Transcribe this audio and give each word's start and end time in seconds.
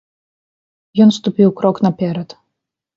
Ён 1.07 1.13
ступіў 1.19 1.49
крок 1.63 1.75
наперад. 1.91 2.29